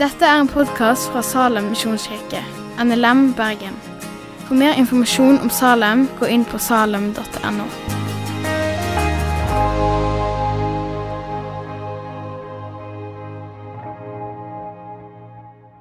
[0.00, 2.40] Dette er en podkast fra Salem misjonskirke,
[2.80, 3.76] NLM Bergen.
[4.46, 7.66] For mer informasjon om Salem, gå inn på salem.no.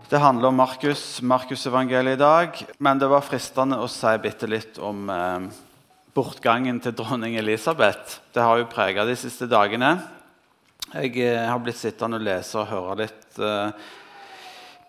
[0.10, 2.62] Det handler om Markus, Markusevangeliet i dag.
[2.78, 5.50] Men det var fristende å si bitte litt om eh,
[6.20, 8.20] bortgangen til dronning Elisabeth.
[8.36, 9.94] Det har jo prega de siste dagene.
[10.92, 13.70] Jeg eh, har blitt sittende og lese og høre litt eh,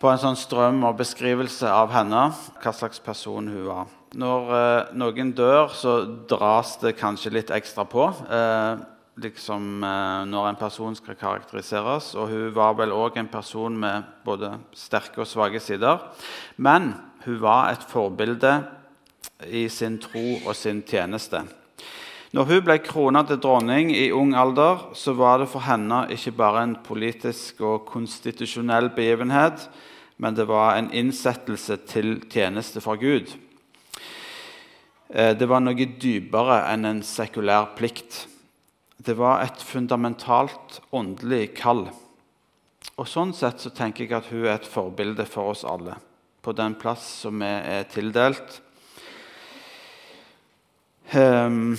[0.00, 2.22] på en sånn strøm og beskrivelse av henne,
[2.62, 3.92] hva slags person hun var.
[4.18, 6.00] Når eh, noen dør, så
[6.30, 8.08] dras det kanskje litt ekstra på.
[8.26, 8.82] Eh,
[9.22, 12.14] liksom eh, når en person skal karakteriseres.
[12.18, 16.02] Og hun var vel òg en person med både sterke og svake sider.
[16.58, 16.94] Men
[17.28, 18.56] hun var et forbilde
[19.48, 21.42] i sin tro og sin tjeneste.
[22.30, 26.36] Når hun ble krona til dronning i ung alder, så var det for henne ikke
[26.38, 29.64] bare en politisk og konstitusjonell begivenhet,
[30.20, 33.32] men det var en innsettelse til tjeneste for Gud.
[35.10, 38.26] Eh, det var noe dypere enn en sekulær plikt.
[39.00, 41.88] Det var et fundamentalt åndelig kall.
[42.94, 45.96] Og Sånn sett så tenker jeg at hun er et forbilde for oss alle
[46.40, 48.60] på den plass som vi er tildelt.
[51.14, 51.76] Um,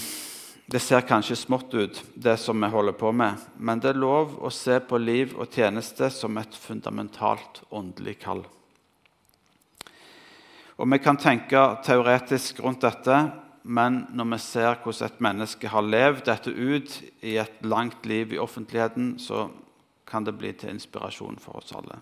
[0.65, 4.33] det ser kanskje smått ut, det som vi holder på med, men det er lov
[4.43, 8.43] å se på liv og tjeneste som et fundamentalt åndelig kall.
[10.75, 13.17] Og Vi kan tenke teoretisk rundt dette,
[13.63, 18.33] men når vi ser hvordan et menneske har levd dette ut i et langt liv
[18.33, 19.49] i offentligheten, så
[20.07, 22.01] kan det bli til inspirasjon for oss alle.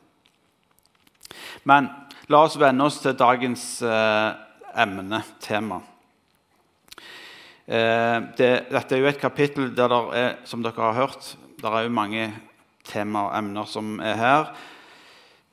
[1.63, 1.89] Men
[2.27, 4.33] la oss venne oss til dagens eh,
[4.73, 5.81] emne, tema.
[7.69, 11.69] Eh, det, dette er jo et kapittel der det er, som dere har hørt, det
[11.69, 12.23] er jo mange
[12.87, 14.47] tema og emner som er her.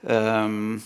[0.00, 0.78] Um,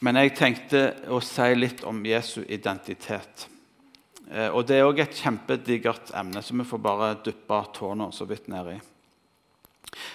[0.00, 0.80] men jeg tenkte
[1.12, 3.48] å si litt om Jesu identitet.
[4.30, 8.24] Eh, og Det er òg et kjempedigert emne, så vi får bare duppe tårna så
[8.30, 8.78] vidt nedi.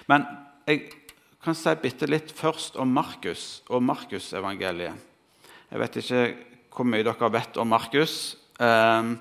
[0.10, 0.26] Men
[0.66, 0.88] jeg
[1.44, 5.06] kan si bitte litt først om Markus og Markusevangeliet.
[5.70, 6.26] Jeg vet ikke
[6.74, 8.38] hvor mye dere vet om Markus.
[8.58, 9.18] Ehm,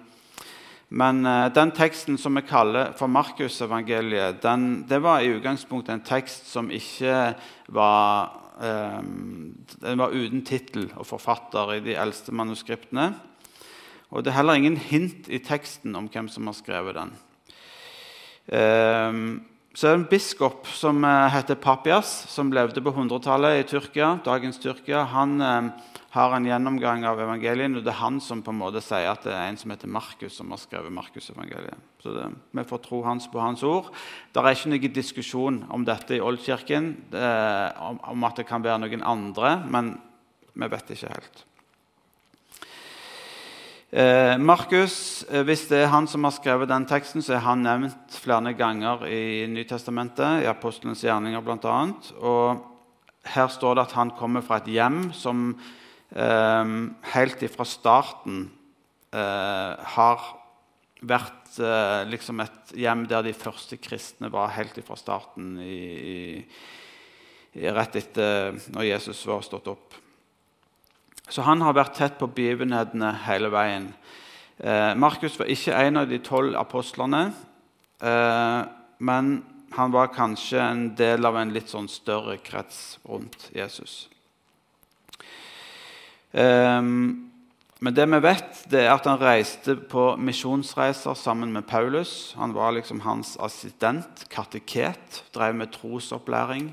[0.94, 4.44] men eh, den teksten som vi kaller for Markusevangeliet,
[4.88, 7.34] det var i utgangspunktet en tekst som ikke
[7.75, 8.31] var
[8.62, 13.09] ehm, Den var uten tittel og forfatter i de eldste manuskriptene.
[14.15, 17.11] Og det er heller ingen hint i teksten om hvem som har skrevet den.
[19.74, 24.12] Så er det en biskop som uh, heter Papias, som levde på 100-tallet i Tyrkia.
[24.22, 25.00] dagens Tyrkia.
[25.10, 25.70] Han eh,
[26.14, 29.26] har en gjennomgang av evangelien, og det er han som på en måte sier at
[29.26, 31.82] det er en som heter Markus, som har skrevet Markusevangeliet.
[32.04, 33.90] Så det, vi får tro hans på hans ord.
[34.30, 37.32] Det er ikke noen diskusjon om dette i Oldkirken, det,
[37.82, 39.96] om, om at det kan være noen andre, men
[40.54, 41.44] vi vet ikke helt.
[43.94, 47.60] Eh, Markus, eh, hvis det er han som har skrevet den teksten, så er han
[47.62, 51.77] nevnt flere ganger i Nytestamentet, i Apostelens gjerninger bl.a.
[52.19, 52.65] Og
[53.37, 55.47] her står det at han kommer fra et hjem som
[56.10, 56.75] eh,
[57.15, 58.49] helt ifra starten
[59.15, 60.26] eh, har
[61.06, 66.43] vært eh, liksom et hjem der de første kristne var helt ifra starten, i,
[67.55, 70.03] i, rett etter når Jesus var stått opp.
[71.28, 73.88] Så han har vært tett på begivenhetene hele veien.
[74.58, 77.32] Eh, Markus var ikke en av de tolv apostlene,
[78.00, 78.60] eh,
[78.98, 79.34] men
[79.74, 84.08] han var kanskje en del av en litt sånn større krets rundt Jesus.
[86.30, 86.82] Eh,
[87.84, 92.32] men det vi vet, det er at han reiste på misjonsreiser sammen med Paulus.
[92.38, 96.70] Han var liksom hans assistent, kateket, drev med trosopplæring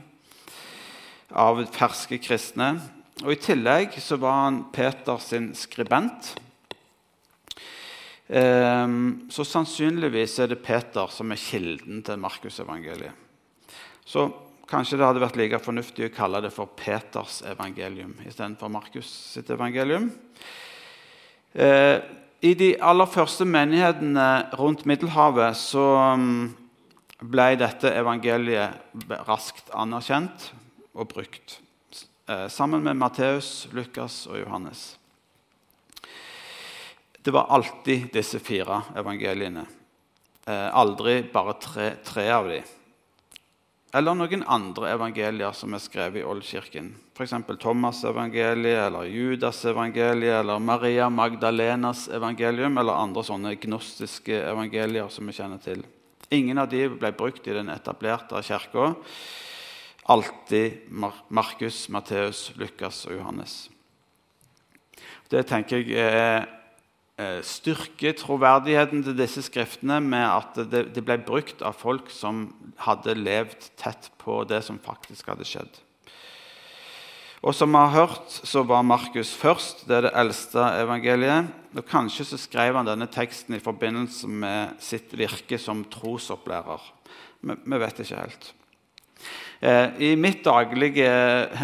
[1.34, 2.76] av ferske kristne.
[3.22, 6.32] Og I tillegg så var han Peter sin skribent.
[8.34, 13.14] Ehm, så sannsynligvis er det Peter som er kilden til Markusevangeliet.
[14.08, 14.26] Så
[14.72, 19.52] kanskje det hadde vært like fornuftig å kalle det for Peters evangelium istedenfor Markus sitt
[19.54, 20.10] evangelium.
[21.54, 22.02] Ehm,
[22.42, 26.48] I de aller første menighetene rundt Middelhavet så mm,
[27.22, 30.48] ble dette evangeliet raskt anerkjent
[30.96, 31.62] og brukt.
[32.32, 34.98] Eh, sammen med Matteus, Lukas og Johannes.
[37.22, 39.66] Det var alltid disse fire evangeliene.
[40.46, 42.70] Eh, aldri bare tre, tre av dem.
[43.94, 46.94] Eller noen andre evangelier som er skrevet i Oldkirken.
[47.18, 47.36] F.eks.
[47.60, 55.60] Thomas-evangeliet, eller Judas-evangeliet, eller Maria Magdalenas evangelium, eller andre sånne gnostiske evangelier som vi kjenner
[55.60, 55.84] til
[56.32, 58.94] Ingen av de ble brukt i den etablerte kirka.
[60.12, 63.70] Alltid Markus, Matteus, Lukas og Johannes.
[65.32, 66.50] Det tenker jeg
[67.22, 72.48] Eh, troverdigheten til disse skriftene med at det, ble brukt av folk som
[72.82, 75.82] hadde levd tett på det som faktisk hadde skjedd.
[77.44, 79.88] Og Som vi har hørt, så var Markus først.
[79.88, 81.48] Det er det eldste evangeliet.
[81.76, 86.82] Og Kanskje så skrev han denne teksten i forbindelse med sitt virke som trosopplærer.
[87.42, 88.54] Vi vet ikke helt.
[89.62, 91.10] Eh, I mitt daglige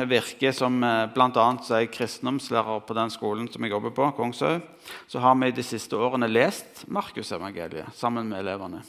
[0.05, 1.45] virke som eh, bl.a.
[1.89, 4.65] kristendomslærer på den skolen som jeg jobber på, Kongshaug,
[5.09, 8.83] så har vi de siste årene lest Markusevangeliet sammen med elevene.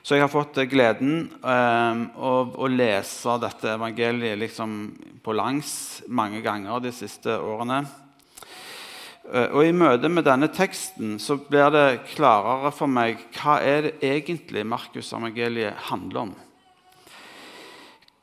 [0.00, 4.78] Så jeg har fått gleden eh, av å lese dette evangeliet liksom
[5.20, 5.74] på langs
[6.08, 7.82] mange ganger de siste årene.
[9.32, 13.92] Og I møte med denne teksten så blir det klarere for meg hva er det
[14.02, 16.32] egentlig Markusevangeliet handler om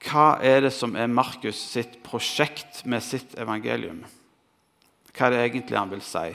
[0.07, 4.05] hva er det som er Markus sitt prosjekt med sitt evangelium?
[5.11, 6.29] Hva er det egentlig han vil si?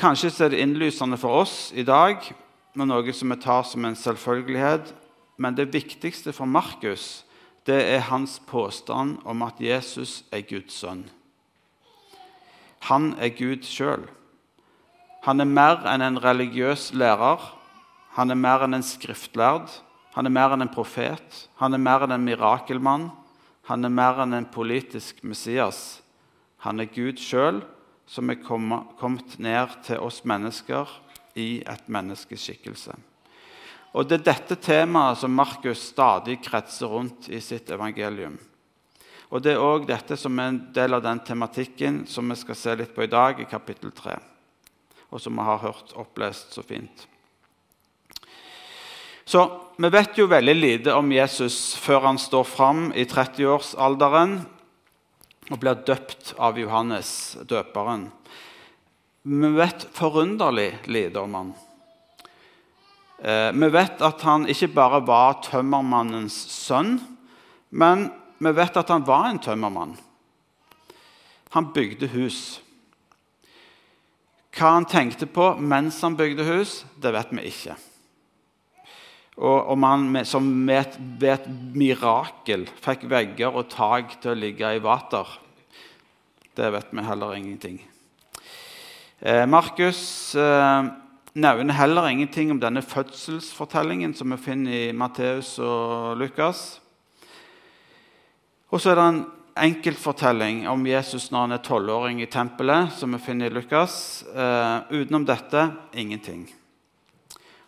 [0.00, 2.20] Kanskje er det innlysende for oss i dag,
[2.76, 4.92] med noe som vi tar som en selvfølgelighet.
[5.40, 7.24] Men det viktigste for Markus
[7.66, 11.04] det er hans påstand om at Jesus er Guds sønn.
[12.88, 14.06] Han er Gud sjøl.
[15.28, 17.42] Han er mer enn en religiøs lærer.
[18.16, 19.68] Han er mer enn en skriftlærd.
[20.20, 23.06] Han er mer enn en profet, han er mer enn en mirakelmann,
[23.70, 26.02] han er mer enn en politisk Messias.
[26.60, 27.62] Han er Gud sjøl
[28.04, 30.92] som er kommet ned til oss mennesker
[31.40, 32.98] i et menneskeskikkelse.
[33.96, 38.36] Og Det er dette temaet som Markus stadig kretser rundt i sitt evangelium.
[39.32, 42.60] Og Det er òg dette som er en del av den tematikken som vi skal
[42.60, 44.20] se litt på i dag, i kapittel 3,
[45.08, 47.08] og som vi har hørt opplest så fint.
[49.24, 54.38] Så Vi vet jo veldig lite om Jesus før han står fram i 30-årsalderen
[55.50, 58.08] og blir døpt av Johannes døperen.
[59.22, 61.52] Vi vet forunderlig lite om han.
[63.20, 66.96] Eh, vi vet at han ikke bare var tømmermannens sønn,
[67.70, 68.08] men
[68.40, 69.94] vi vet at han var en tømmermann.
[71.50, 72.60] Han bygde hus.
[74.56, 77.76] Hva han tenkte på mens han bygde hus, det vet vi ikke.
[79.40, 84.82] Og om han som ved et mirakel fikk vegger og tak til å ligge i
[84.84, 85.24] vater,
[86.58, 87.78] det vet vi heller ingenting.
[89.20, 90.90] Eh, Markus eh,
[91.32, 96.80] nevner heller ingenting om denne fødselsfortellingen som vi finner i Matteus og Lukas.
[98.68, 99.24] Og så er det en
[99.70, 104.22] enkeltfortelling om Jesus når han er tolvåring i tempelet, som vi finner i Lukas.
[104.28, 106.48] Eh, utenom dette ingenting.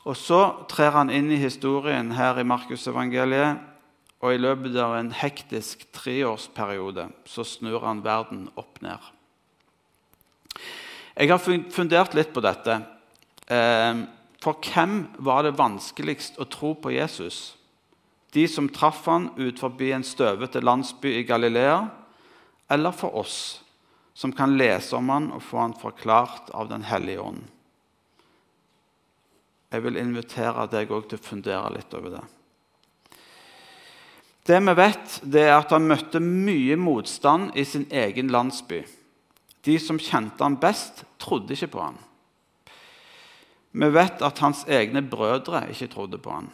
[0.03, 3.61] Og Så trer han inn i historien her i Markusevangeliet,
[4.23, 8.99] og i løpet av en hektisk treårsperiode så snur han verden opp ned.
[11.19, 12.79] Jeg har fundert litt på dette.
[13.47, 14.05] Eh,
[14.43, 17.57] for hvem var det vanskeligst å tro på Jesus?
[18.33, 21.83] De som traff han ut forbi en støvete landsby i Galilea,
[22.71, 23.61] eller for oss,
[24.15, 27.52] som kan lese om han og få han forklart av Den hellige ånd?
[29.73, 32.23] Jeg vil invitere deg òg til å fundere litt over det.
[34.45, 38.83] Det vi vet, det er at han møtte mye motstand i sin egen landsby.
[39.63, 42.01] De som kjente han best, trodde ikke på han.
[43.73, 46.51] Vi vet at hans egne brødre ikke trodde på han.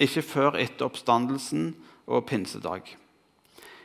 [0.00, 1.74] Ikke før etter oppstandelsen
[2.06, 2.94] og pinsedag.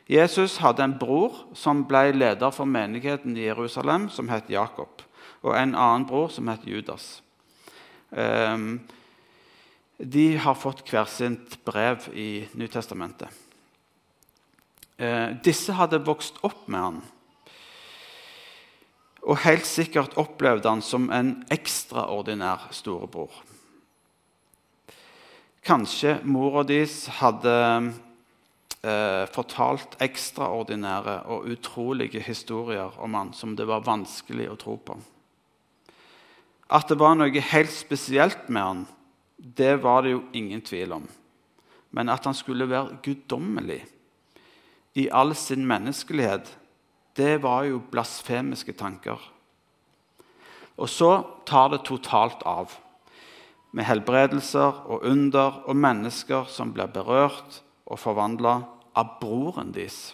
[0.08, 5.02] Jesus hadde en bror som ble leder for menigheten i Jerusalem, som het Jakob,
[5.42, 7.20] og en annen bror som het Judas.
[8.12, 8.80] Ehm,
[9.96, 13.28] de har fått hver sitt brev i Nytestamentet.
[14.96, 17.02] Eh, disse hadde vokst opp med han
[19.22, 23.34] og helt sikkert opplevde han som en ekstraordinær storebror.
[25.62, 27.54] Kanskje mora deres hadde
[28.82, 34.98] eh, fortalt ekstraordinære og utrolige historier om han som det var vanskelig å tro på.
[36.70, 38.84] At det var noe helt spesielt med han,
[39.36, 41.08] det var det jo ingen tvil om.
[41.92, 43.82] Men at han skulle være guddommelig
[44.94, 46.46] i all sin menneskelighet,
[47.16, 49.20] det var jo blasfemiske tanker.
[50.80, 51.10] Og så
[51.48, 52.72] tar det totalt av,
[53.72, 58.58] med helbredelser og under og mennesker som blir berørt og forvandla
[58.96, 60.12] av broren deres.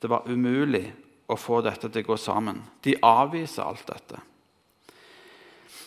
[0.00, 0.86] Det var umulig
[1.28, 2.62] å få dette til å gå sammen.
[2.84, 4.20] De avviser alt dette.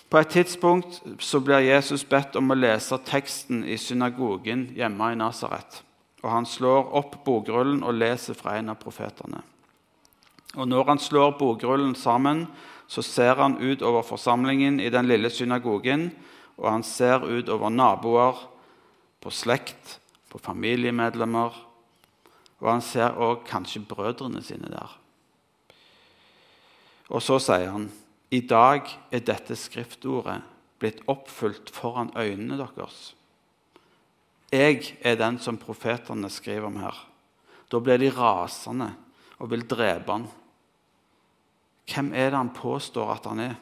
[0.10, 5.20] På et tidspunkt så blir Jesus bedt om å lese teksten i synagogen hjemme i
[5.20, 5.82] Nasaret.
[6.24, 9.44] Og han slår opp bokrullen og leser fra en av profetene.
[10.56, 12.48] Og Når han slår bokrullen sammen,
[12.88, 16.12] så ser han ut over forsamlingen i den lille synagogen,
[16.58, 18.48] og han ser ut over naboer,
[19.22, 20.00] på slekt,
[20.32, 21.52] på familiemedlemmer,
[22.60, 24.96] og han ser òg kanskje brødrene sine der.
[27.10, 27.90] Og så sier han,
[28.31, 30.41] 'I dag er dette skriftordet
[30.79, 33.13] blitt oppfylt foran øynene deres.'
[34.51, 36.96] Jeg er den som profetene skriver om her.
[37.72, 38.93] Da blir de rasende
[39.39, 40.27] og vil drepe han.
[41.88, 43.55] Hvem er det han påstår at han er?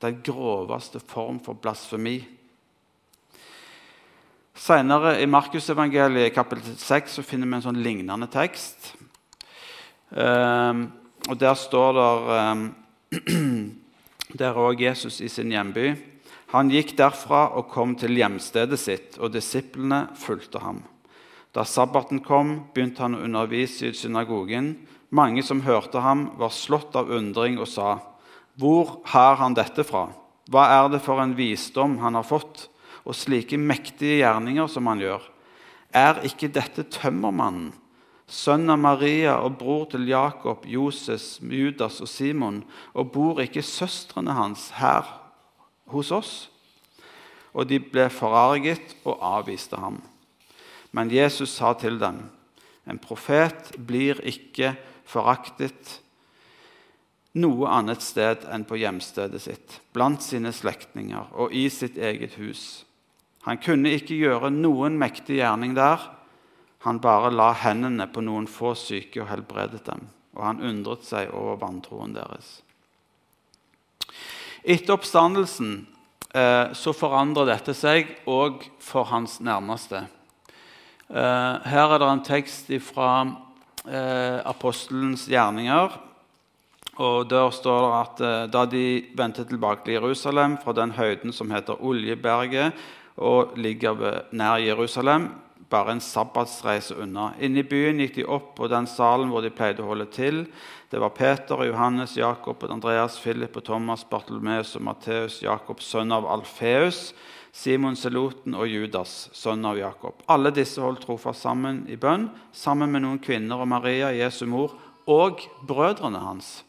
[0.00, 2.22] Den groveste form for blasfemi.
[4.54, 8.94] Senere i Markusevangeliet kapittel 6 så finner vi en sånn lignende tekst.
[10.10, 10.90] Um,
[11.28, 12.08] og Der står det
[13.34, 13.79] um,
[14.38, 15.94] Der er også Jesus i sin hjemby.
[16.50, 20.82] Han gikk derfra og kom til hjemstedet sitt, og disiplene fulgte ham.
[21.54, 24.74] Da sabbaten kom, begynte han å undervise i synagogen.
[25.10, 27.98] Mange som hørte ham, var slått av undring og sa,
[28.58, 30.10] 'Hvor har han dette fra?
[30.50, 32.68] Hva er det for en visdom han har fått?'
[33.04, 35.22] og slike mektige gjerninger som han gjør.
[35.94, 37.72] Er ikke dette tømmermannen,
[38.30, 42.62] sønn av Maria og bror til Jakob, Joses, Judas og Simon,
[42.94, 45.06] og bor ikke søstrene hans her
[45.90, 46.34] hos oss?
[47.50, 49.98] Og de ble forarget og avviste ham.
[50.94, 52.22] Men Jesus sa til dem,
[52.86, 54.74] en profet blir ikke
[55.06, 55.98] foraktet
[57.38, 62.84] noe annet sted enn på hjemstedet sitt, blant sine slektninger og i sitt eget hus.
[63.46, 66.02] Han kunne ikke gjøre noen mektig gjerning der.
[66.86, 70.06] Han bare la hendene på noen få syke og helbredet dem.
[70.36, 72.60] Og han undret seg over vantroen deres.
[74.60, 75.82] Etter oppstandelsen
[76.32, 80.06] eh, så forandrer dette seg òg for hans nærmeste.
[81.10, 83.10] Eh, her er det en tekst fra
[83.84, 85.98] eh, apostelens gjerninger.
[86.96, 91.32] og Der står det at eh, da de vendte tilbake til Jerusalem fra den høyden
[91.32, 92.72] som heter Oljeberget,
[93.16, 95.28] og ligger nær Jerusalem,
[95.70, 97.30] bare en sabbatsreise unna.
[97.40, 100.44] Inne i byen gikk de opp på den salen hvor de pleide å holde til.
[100.90, 106.26] Det var Peter, Johannes, Jakob, Andreas, Philip, og Thomas, Bartolomeus og Matteus, Jakob, sønn av
[106.26, 107.12] Alfeus,
[107.54, 110.22] Simon Seloten og Judas, sønn av Jakob.
[110.30, 114.74] Alle disse holdt trofast sammen i bønn, sammen med noen kvinner og Maria, Jesu mor,
[115.10, 116.60] og brødrene hans.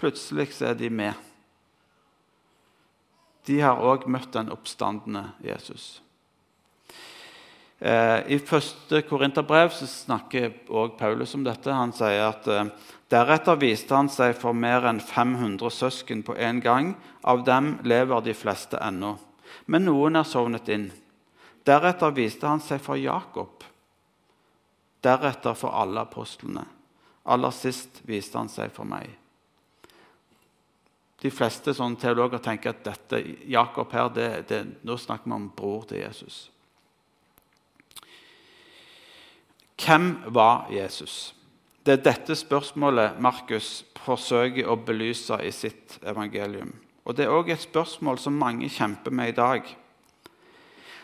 [0.00, 1.26] Plutselig er de med
[3.48, 6.00] de har òg møtt den oppstandende Jesus.
[7.80, 11.72] Eh, I første Korinterbrev snakker også Paulus om dette.
[11.72, 12.68] Han sier at eh,
[13.12, 16.92] deretter viste han seg for mer enn 500 søsken på en gang.
[17.24, 19.14] Av dem lever de fleste ennå,
[19.66, 20.90] men noen er sovnet inn.
[21.64, 23.64] Deretter viste han seg for Jakob,
[25.04, 26.66] deretter for alle apostlene.
[27.32, 29.08] Aller sist viste han seg for meg.
[31.20, 35.52] De fleste sånne teologer tenker at dette, Jakob her, det, det, nå snakker vi om
[35.56, 36.48] bror til Jesus.
[39.80, 41.34] Hvem var Jesus?
[41.86, 46.74] Det er dette spørsmålet Markus forsøker å belyse i sitt evangelium.
[47.04, 49.62] Og Det er òg et spørsmål som mange kjemper med i dag.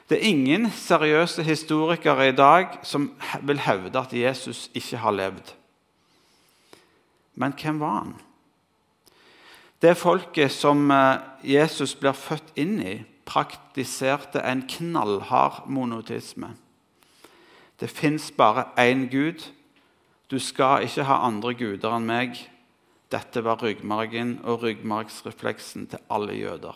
[0.09, 3.11] Det er ingen seriøse historikere i dag som
[3.42, 5.54] vil hevde at Jesus ikke har levd.
[7.35, 8.14] Men hvem var han?
[9.83, 12.95] Det folket som eh, Jesus blir født inn i,
[13.26, 16.54] praktiserte en knallhard monotisme.
[17.80, 19.42] Det fins bare én Gud.
[20.30, 22.38] Du skal ikke ha andre guder enn meg.
[23.12, 26.75] Dette var ryggmargen og ryggmargsrefleksen til alle jøder.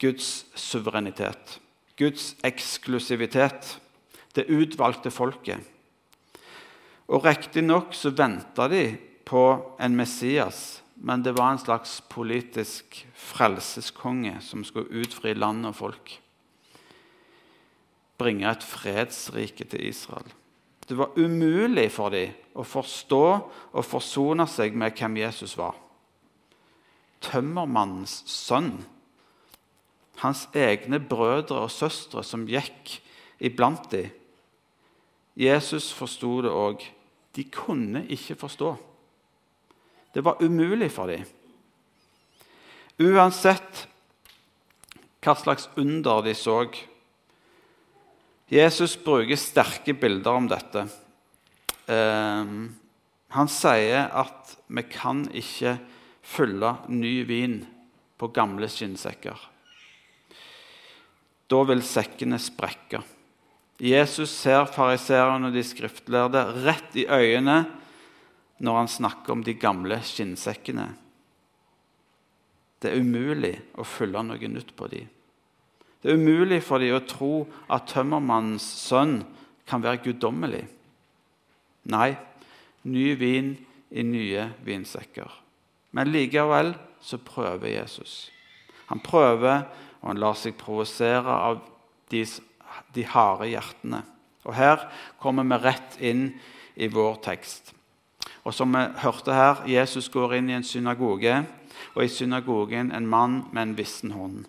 [0.00, 1.58] Guds suverenitet,
[1.98, 3.74] Guds eksklusivitet,
[4.34, 5.58] det utvalgte folket.
[7.08, 8.92] Og Riktignok så venta de
[9.26, 9.42] på
[9.82, 16.14] en Messias men det var en slags politisk frelseskonge som skulle utfri land og folk.
[18.18, 20.26] Bringe et fredsrike til Israel.
[20.88, 23.24] Det var umulig for dem å forstå
[23.72, 25.76] og forsone seg med hvem Jesus var.
[27.22, 28.72] Tømmermannens sønn.
[30.22, 32.96] Hans egne brødre og søstre som gikk
[33.38, 34.10] iblant dem.
[35.38, 36.82] Jesus forsto det òg.
[37.36, 38.72] De kunne ikke forstå.
[40.14, 41.22] Det var umulig for dem.
[42.98, 43.84] Uansett
[45.22, 46.64] hva slags under de så.
[48.48, 50.86] Jesus bruker sterke bilder om dette.
[51.88, 52.70] Ehm,
[53.28, 55.74] han sier at vi kan ikke
[56.24, 57.58] fylle ny vin
[58.16, 59.36] på gamle skinnsekker.
[61.48, 63.02] Da vil sekkene sprekke.
[63.78, 67.60] Jesus ser fariseerne og de skriftlærde rett i øynene
[68.64, 70.88] når han snakker om de gamle skinnsekkene.
[72.80, 75.06] Det er umulig å fylle noe nytt på dem.
[76.02, 77.32] Det er umulig for dem å tro
[77.72, 79.20] at tømmermannens sønn
[79.68, 80.64] kan være guddommelig.
[81.90, 82.12] Nei,
[82.86, 83.54] ny vin
[83.90, 85.30] i nye vinsekker.
[85.96, 88.28] Men likevel så prøver Jesus.
[88.88, 89.64] Han prøver,
[90.00, 91.60] og han lar seg provosere av
[92.12, 92.22] de,
[92.94, 94.02] de harde hjertene.
[94.46, 94.86] Og Her
[95.20, 96.30] kommer vi rett inn
[96.78, 97.74] i vår tekst.
[98.46, 101.42] Og som vi hørte her, Jesus går inn i en synagoge,
[101.94, 104.46] og i synagogen en mann med en vissen hånd.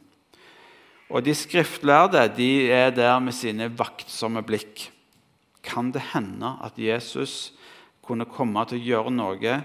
[1.09, 4.91] Og De skriftlærde de er der med sine vaktsomme blikk.
[5.65, 7.53] Kan det hende at Jesus
[8.05, 9.55] kunne komme til å gjøre noe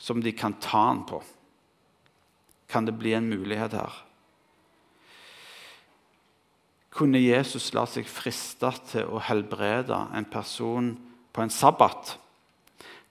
[0.00, 1.20] som de kan ta han på?
[2.68, 4.04] Kan det bli en mulighet her?
[6.92, 10.94] Kunne Jesus la seg friste til å helbrede en person
[11.32, 12.16] på en sabbat?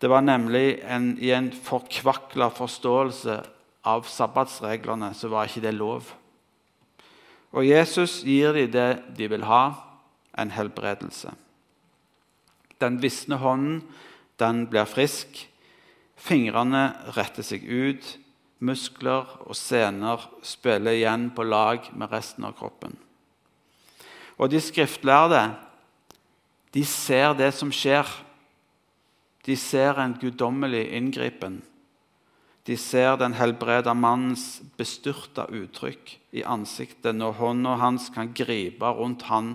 [0.01, 3.37] Det var nemlig en, i en forkvakla forståelse
[3.87, 6.11] av sabbatsreglene så var ikke det lov.
[7.55, 9.71] Og Jesus gir dem det de vil ha
[10.37, 11.31] en helbredelse.
[12.81, 13.81] Den visne hånden
[14.37, 15.47] den blir frisk.
[16.17, 18.17] Fingrene retter seg ut.
[18.57, 22.95] Muskler og sener spiller igjen på lag med resten av kroppen.
[24.37, 25.43] Og de skriftlærde
[26.73, 28.05] de ser det som skjer.
[29.45, 31.61] De ser en guddommelig inngripen.
[32.67, 39.23] De ser den helbreda mannens bestyrta uttrykk i ansiktet når hånda hans kan gripe rundt
[39.29, 39.53] han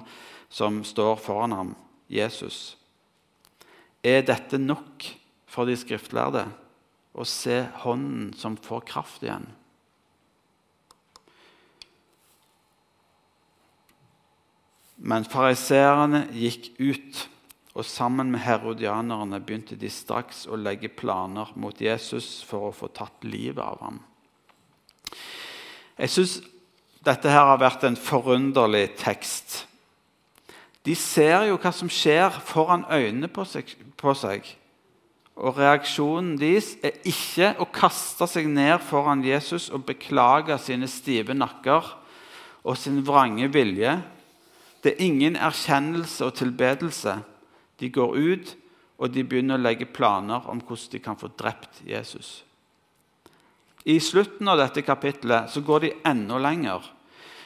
[0.52, 1.75] som står foran ham,
[2.09, 2.78] Jesus.
[4.04, 5.04] Er dette nok
[5.45, 6.47] for de skriftlærde
[7.12, 9.45] å se hånden som får kraft igjen?
[15.02, 17.26] Men fariseerne gikk ut
[17.72, 22.90] og sammen med herodianerne begynte de straks å legge planer mot Jesus for å få
[22.92, 24.00] tatt livet av ham.
[25.96, 26.35] Jeg syns
[27.04, 29.62] dette her har vært en forunderlig tekst.
[30.85, 34.46] De ser jo hva som skjer foran øynene på seg, på seg.
[35.32, 41.35] Og reaksjonen deres er ikke å kaste seg ned foran Jesus og beklage sine stive
[41.35, 41.87] nakker
[42.62, 43.96] og sin vrange vilje.
[44.82, 47.16] Det er ingen erkjennelse og tilbedelse.
[47.80, 48.56] De går ut,
[49.02, 52.42] og de begynner å legge planer om hvordan de kan få drept Jesus.
[53.85, 56.85] I slutten av dette kapittelet så går de enda lenger.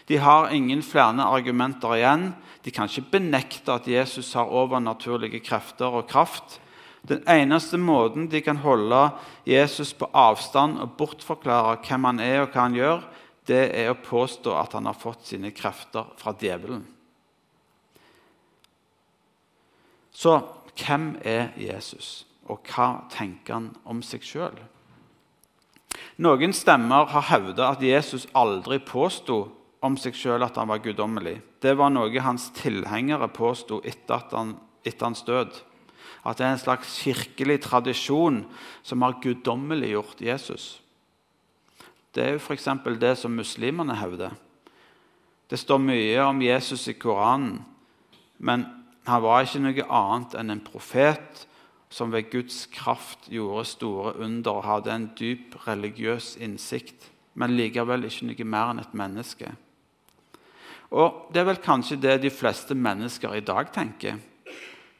[0.06, 2.28] De har ingen flere argumenter igjen.
[2.62, 6.60] De kan ikke benekte at Jesus har overnaturlige krefter og kraft.
[7.06, 9.00] Den eneste måten de kan holde
[9.46, 13.06] Jesus på avstand og bortforklare hvem han er og hva han gjør,
[13.46, 16.82] det er å påstå at han har fått sine krefter fra djevelen.
[20.16, 20.38] Så
[20.80, 24.56] hvem er Jesus, og hva tenker han om seg sjøl?
[26.24, 29.42] Noen stemmer har hevda at Jesus aldri påsto
[29.84, 31.36] om seg sjøl at han var guddommelig.
[31.60, 34.24] Det var noe hans tilhengere påsto etter,
[34.84, 35.52] etter hans død.
[36.26, 38.42] At det er en slags kirkelig tradisjon
[38.82, 40.80] som har guddommeliggjort Jesus.
[42.16, 42.68] Det er jo f.eks.
[43.00, 44.32] det som muslimene hevder.
[45.46, 47.60] Det står mye om Jesus i Koranen,
[48.38, 48.64] men
[49.06, 51.44] han var ikke noe annet enn en profet
[51.92, 58.08] som ved Guds kraft gjorde store under og hadde en dyp religiøs innsikt, men likevel
[58.08, 59.52] ikke noe mer enn et menneske.
[60.90, 64.18] Og Det er vel kanskje det de fleste mennesker i dag tenker.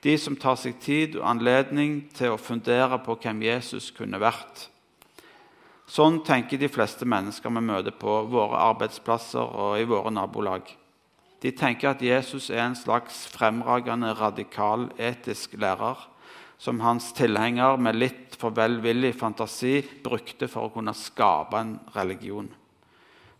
[0.03, 4.69] De som tar seg tid og anledning til å fundere på hvem Jesus kunne vært.
[5.87, 10.67] Sånn tenker de fleste mennesker vi møter på våre arbeidsplasser og i våre nabolag.
[11.47, 16.01] De tenker at Jesus er en slags fremragende radikal etisk lærer
[16.59, 22.49] som hans tilhenger med litt for velvillig fantasi brukte for å kunne skape en religion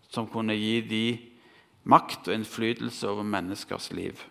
[0.07, 1.07] som kunne gi de
[1.83, 4.23] makt og innflytelse over menneskers liv.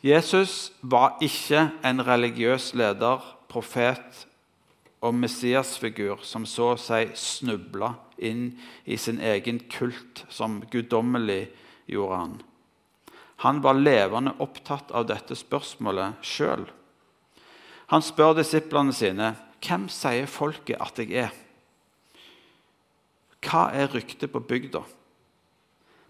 [0.00, 3.20] Jesus var ikke en religiøs leder,
[3.52, 4.24] profet
[5.04, 8.48] og Messias-figur som så seg snubla inn
[8.84, 11.50] i sin egen kult som guddommelig,
[11.86, 12.36] gjorde han.
[13.44, 16.64] Han var levende opptatt av dette spørsmålet sjøl.
[17.92, 21.34] Han spør disiplene sine hvem sier folket at jeg er.
[23.46, 24.82] Hva er ryktet på bygda?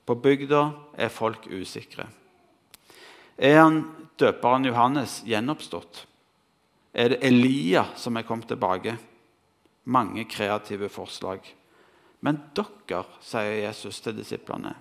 [0.06, 0.62] På bygda
[0.96, 2.06] er folk usikre.
[3.36, 3.82] Er han
[4.16, 6.06] døperen Johannes gjenoppstått?
[6.96, 8.96] Er det Elia som er kommet tilbake?
[9.86, 11.40] mange kreative forslag.
[12.20, 14.74] Men dere, sier Jesus til disiplene,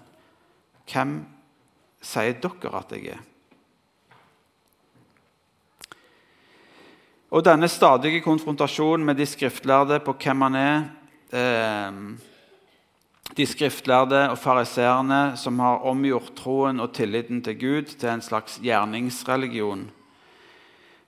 [0.89, 1.17] hvem
[2.01, 3.23] sier dere at jeg er?
[7.35, 10.77] Og denne stadige konfrontasjonen med de skriftlærde på hvem han er
[11.35, 11.97] eh,
[13.35, 18.59] De skriftlærde og fariseerne som har omgjort troen og tilliten til Gud til en slags
[18.63, 19.89] gjerningsreligion,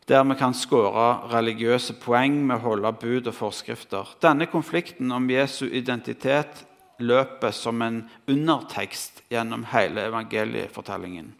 [0.07, 4.15] der vi kan skåre religiøse poeng med å holde bud og forskrifter.
[4.23, 6.63] Denne konflikten om Jesu identitet
[7.03, 11.33] løper som en undertekst gjennom hele evangeliefortellingen.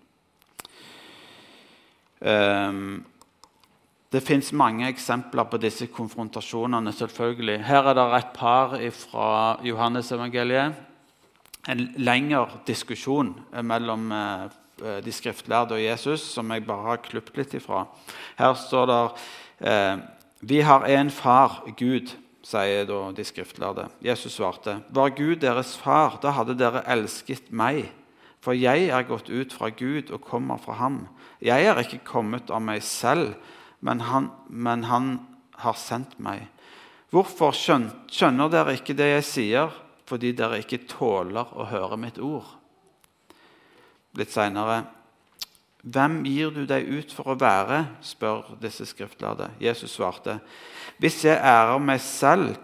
[2.19, 3.06] Um,
[4.12, 6.91] det fins mange eksempler på disse konfrontasjonene.
[6.93, 7.63] selvfølgelig.
[7.63, 10.73] Her er det et par fra Johannesevangeliet.
[11.67, 14.47] En lengre diskusjon mellom eh,
[15.03, 17.85] de skriftlærde og Jesus som jeg bare har klippet litt ifra.
[18.37, 19.01] Her står det
[19.71, 19.99] eh,
[20.41, 22.13] Vi har en far, Gud,
[22.45, 23.89] sier da de skriftlærde.
[24.05, 27.87] Jesus svarte, Var Gud deres far, da hadde dere elsket meg.
[28.41, 31.07] For jeg er gått ut fra Gud og kommer fra ham.
[31.43, 33.33] Jeg er ikke kommet av meg selv
[33.79, 35.19] men han, men han
[35.51, 36.47] har sendt meg.
[37.13, 39.75] Hvorfor skjønner dere ikke det jeg sier,
[40.07, 42.57] fordi dere ikke tåler å høre mitt ord?
[44.17, 44.84] Litt seinere
[45.88, 47.84] Hvem gir du deg ut for å være?
[48.03, 49.51] spør disse skriftlærde.
[49.62, 50.39] Jesus svarte,
[50.99, 52.58] Hvis jeg ærer meg selv,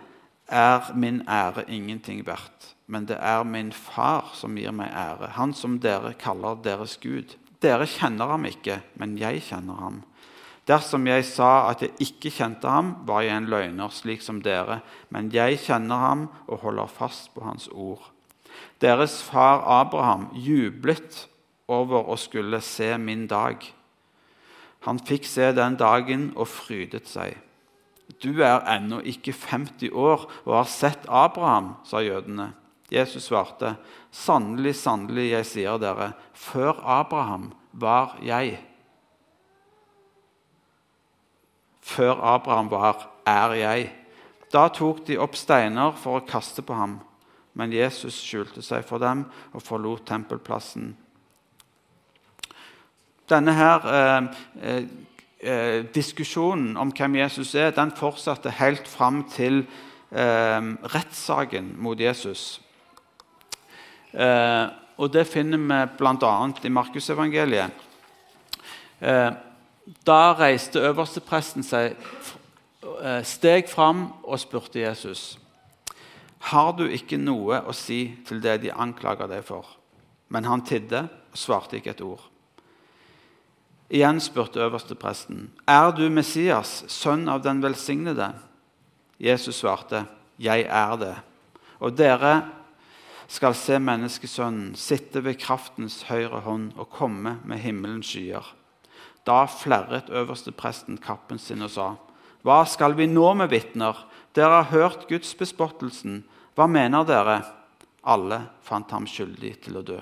[0.48, 2.74] er min ære ingenting verdt.
[2.88, 7.38] Men det er min far som gir meg ære, han som dere kaller deres Gud.
[7.63, 10.02] Dere kjenner ham ikke, men jeg kjenner ham.
[10.68, 14.82] Dersom jeg sa at jeg ikke kjente ham, var jeg en løgner, slik som dere.
[15.12, 18.04] Men jeg kjenner ham og holder fast på hans ord.
[18.84, 21.28] Deres far Abraham jublet
[21.74, 23.64] over å skulle se min dag.
[24.84, 27.38] Han fikk se den dagen og frydet seg.
[28.24, 32.52] Du er ennå ikke 50 år og har sett Abraham, sa jødene.
[32.92, 33.74] Jesus svarte,
[34.12, 38.60] sannelig, sannelig, jeg sier dere, før Abraham var jeg.
[41.82, 43.88] Før Abraham var, er jeg.
[44.54, 47.00] Da tok de opp steiner for å kaste på ham.
[47.58, 50.94] Men Jesus skjulte seg for dem og forlot tempelplassen.
[53.30, 54.84] Denne her, eh,
[55.40, 59.66] eh, diskusjonen om hvem Jesus er, den fortsatte helt fram til
[60.12, 60.62] eh,
[60.96, 62.62] rettssaken mot Jesus.
[64.14, 66.52] Eh, og Det finner vi bl.a.
[66.64, 67.72] i Markusevangeliet.
[69.02, 69.32] Eh,
[70.08, 71.96] da reiste øverstepresten seg
[73.02, 75.38] eh, steg fram og spurte Jesus.
[76.52, 79.66] Har du ikke noe å si til det de anklager deg for?
[80.28, 82.33] Men han tidde og svarte ikke et ord.
[83.94, 85.52] Igjen spurte øverstepresten.
[85.70, 88.32] Er du Messias, sønn av den velsignede?
[89.22, 90.08] Jesus svarte,
[90.40, 91.16] Jeg er det.
[91.80, 92.42] Og dere
[93.30, 98.48] skal se menneskesønnen sitte ved kraftens høyre hånd og komme med himmelens skyer.
[99.28, 101.94] Da flerret øverstepresten kappen sin og sa.:
[102.42, 103.96] Hva skal vi nå med vitner?
[104.34, 106.24] Dere har hørt Guds bespottelsen.
[106.56, 107.44] Hva mener dere?
[108.04, 110.02] Alle fant ham skyldig til å dø.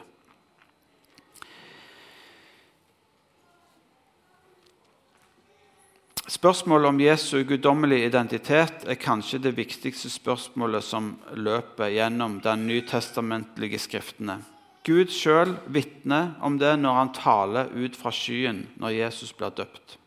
[6.29, 13.79] Spørsmålet om Jesu guddommelige identitet er kanskje det viktigste spørsmålet som løper gjennom den nytestamentlige
[13.81, 14.37] skriftene.
[14.85, 19.97] Gud sjøl vitner om det når han taler ut fra skyen når Jesus blir døpt.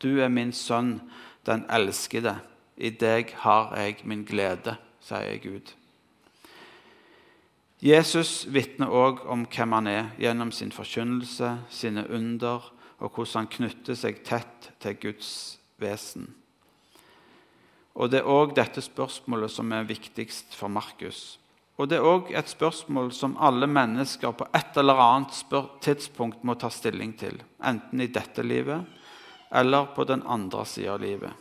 [0.00, 0.98] Du er min sønn,
[1.46, 2.38] den elskede.
[2.76, 5.74] I deg har jeg min glede, sier Gud.
[7.82, 12.71] Jesus vitner òg om hvem han er, gjennom sin forkynnelse, sine under,
[13.02, 15.32] og hvordan han knytter seg tett til Guds
[15.82, 16.30] vesen.
[17.98, 21.38] Og Det er òg dette spørsmålet som er viktigst for Markus.
[21.76, 25.42] Og Det er òg et spørsmål som alle mennesker på et eller annet
[25.80, 27.42] tidspunkt må ta stilling til.
[27.60, 28.86] Enten i dette livet
[29.52, 31.32] eller på den andre sida av livet.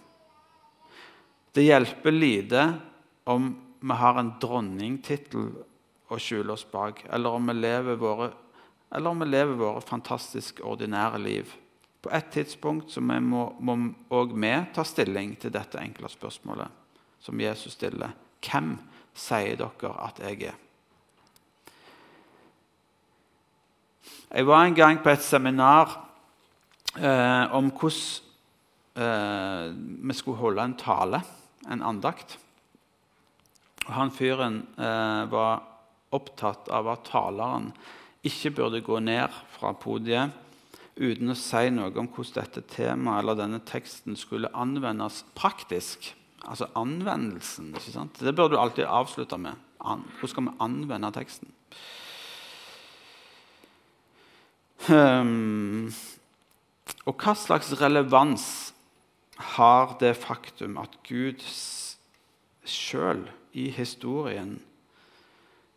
[1.53, 2.73] Det hjelper lite
[3.23, 5.47] om vi har en dronningtittel
[6.11, 8.31] å skjule oss bak, eller om vi lever våre,
[8.91, 11.53] eller om vi lever våre fantastisk ordinære liv.
[12.01, 13.45] På et tidspunkt så vi må
[14.09, 16.79] òg vi ta stilling til dette enkle spørsmålet
[17.21, 18.15] som Jesus stiller.
[18.41, 18.73] Hvem
[19.13, 20.59] sier dere at jeg er.
[24.31, 25.91] Jeg var en gang på et seminar
[26.95, 28.29] eh, om hvordan
[28.95, 29.73] eh,
[30.07, 31.19] vi skulle holde en tale,
[31.67, 32.37] en andakt.
[33.85, 35.67] Og han fyren eh, var
[36.15, 37.73] opptatt av at taleren
[38.27, 40.37] ikke burde gå ned fra podiet
[41.01, 46.65] uten å si noe om hvordan dette temaet eller denne teksten skulle anvendes praktisk Altså
[46.73, 47.67] anvendelsen.
[47.75, 48.19] ikke sant?
[48.19, 49.57] Det bør du alltid avslutte med.
[49.81, 51.53] An Hvordan skal vi anvende teksten?
[54.89, 55.93] Um,
[57.05, 58.73] og hva slags relevans
[59.53, 61.45] har det faktum at Gud
[62.65, 64.57] sjøl i historien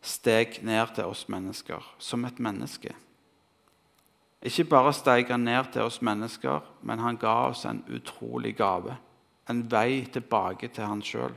[0.05, 2.93] steg ned til oss mennesker som et menneske?
[4.45, 8.93] Ikke bare steg han ned til oss mennesker, men han ga oss en utrolig gave.
[9.49, 11.33] En vei tilbake til han sjøl.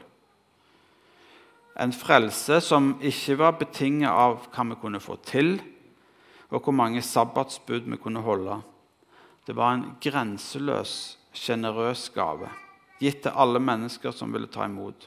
[1.79, 5.57] En frelse som ikke var betinget av hva vi kunne få til,
[6.51, 8.59] og hvor mange sabbatsbud vi kunne holde.
[9.47, 12.51] Det var en grenseløs, sjenerøs gave,
[13.01, 15.07] gitt til alle mennesker som ville ta imot.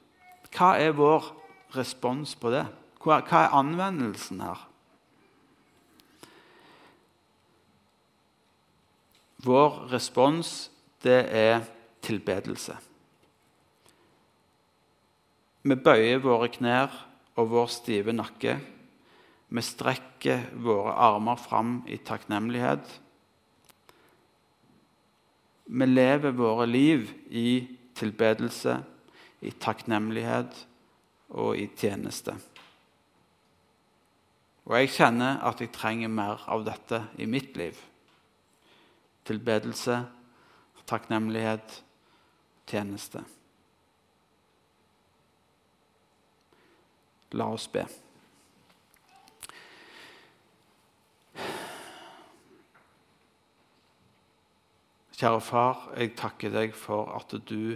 [0.52, 1.28] Hva er vår
[1.76, 2.66] respons på det?
[3.02, 4.68] Hva er anvendelsen her?
[9.42, 10.70] Vår respons,
[11.02, 11.64] det er
[12.06, 12.76] tilbedelse.
[15.66, 16.94] Vi bøyer våre knær
[17.42, 18.60] og vår stive nakke.
[19.50, 23.00] Vi strekker våre armer fram i takknemlighet
[25.72, 27.64] vi lever våre liv i
[27.96, 28.74] tilbedelse,
[29.40, 30.66] i takknemlighet
[31.32, 32.36] og i tjeneste.
[34.72, 37.76] Og jeg kjenner at jeg trenger mer av dette i mitt liv.
[39.28, 39.98] Tilbedelse,
[40.88, 41.74] takknemlighet,
[42.72, 43.26] tjeneste.
[47.36, 47.84] La oss be.
[55.20, 57.76] Kjære far, jeg takker deg for at du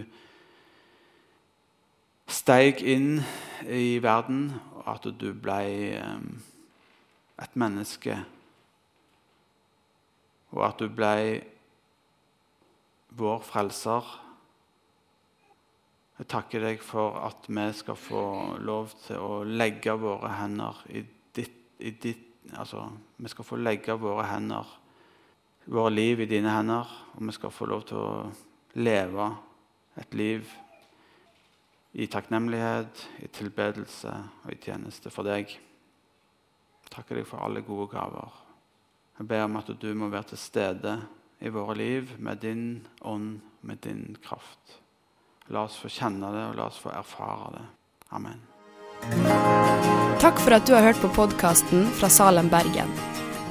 [2.24, 3.20] steig inn
[3.68, 5.60] i verden, og at du ble
[7.42, 8.16] et menneske.
[10.54, 11.42] Og at du ble
[13.16, 14.14] vår frelser.
[16.16, 18.24] Jeg takker deg for at vi skal få
[18.64, 21.04] lov til å legge våre hender i
[21.36, 22.22] ditt, i ditt
[22.54, 22.78] Altså,
[23.18, 24.68] vi skal få legge våre hender
[25.66, 28.10] våre liv i dine hender, og vi skal få lov til å
[28.78, 29.26] leve
[29.98, 30.52] et liv
[31.96, 34.12] i takknemlighet, i tilbedelse
[34.44, 35.50] og i tjeneste for deg.
[36.92, 38.42] Takker deg for alle gode gaver.
[39.18, 40.96] Jeg ber om at du må være til stede
[41.40, 42.66] i våre liv med din
[43.00, 44.80] ånd, med din kraft.
[45.48, 47.64] La oss få kjenne det, og la oss få erfare det.
[48.16, 48.40] Amen.
[50.22, 52.90] Takk for at du har hørt på podkasten fra Salem, Bergen.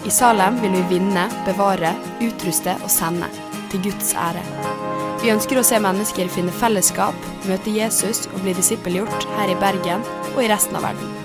[0.06, 3.30] I Salem vil vi vinne, bevare, utruste og sende,
[3.71, 4.43] til Guds ære.
[5.24, 10.06] Vi ønsker å se mennesker finne fellesskap, møte Jesus og bli disippelgjort her i Bergen
[10.36, 11.24] og i resten av verden.